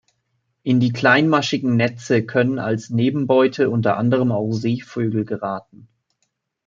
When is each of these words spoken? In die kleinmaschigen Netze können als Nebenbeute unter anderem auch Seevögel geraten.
In 0.63 0.79
die 0.79 0.91
kleinmaschigen 0.91 1.75
Netze 1.75 2.25
können 2.25 2.57
als 2.57 2.89
Nebenbeute 2.89 3.69
unter 3.69 3.97
anderem 3.97 4.31
auch 4.31 4.51
Seevögel 4.51 5.25
geraten. 5.25 5.89